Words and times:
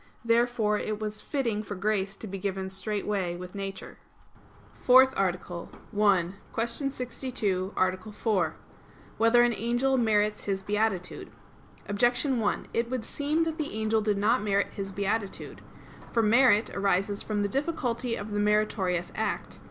Therefore 0.25 0.79
it 0.79 0.99
was 0.99 1.21
fitting 1.21 1.61
for 1.61 1.75
grace 1.75 2.15
to 2.15 2.25
be 2.25 2.39
given 2.39 2.71
straightway 2.71 3.35
with 3.35 3.53
nature._______________________ 3.53 3.99
FOURTH 4.83 5.13
ARTICLE 5.15 5.69
[I, 5.95 6.31
Q. 6.55 6.65
62, 6.89 7.71
Art. 7.77 8.01
4] 8.11 8.55
Whether 9.19 9.43
an 9.43 9.53
Angel 9.53 9.97
Merits 9.97 10.45
His 10.45 10.63
Beatitude? 10.63 11.29
Objection 11.87 12.39
1: 12.39 12.69
It 12.73 12.89
would 12.89 13.05
seem 13.05 13.43
that 13.43 13.59
the 13.59 13.73
angel 13.75 14.01
did 14.01 14.17
not 14.17 14.41
merit 14.41 14.71
his 14.71 14.91
beatitude. 14.91 15.61
For 16.11 16.23
merit 16.23 16.75
arises 16.75 17.21
from 17.21 17.43
the 17.43 17.47
difficulty 17.47 18.15
of 18.15 18.31
the 18.31 18.39
meritorious 18.39 19.11
act. 19.13 19.59